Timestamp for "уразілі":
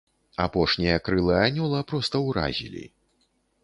2.33-2.85